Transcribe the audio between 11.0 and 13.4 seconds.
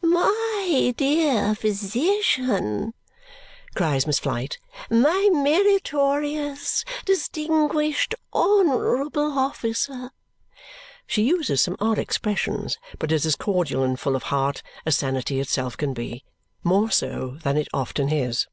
She uses some odd expressions, but is as